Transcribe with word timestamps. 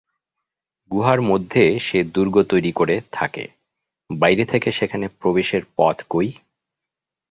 গুহার 0.91 1.19
মধ্যে 1.21 1.79
সে 1.79 1.99
দুর্গ 2.13 2.35
তৈরি 2.43 2.71
করে 2.71 2.95
থাকে, 3.11 3.45
বাইরে 4.09 4.43
থেকে 4.45 4.69
সেখানে 4.71 5.05
প্রবেশের 5.19 5.63
পথ 5.77 5.97
কই? 6.09 6.29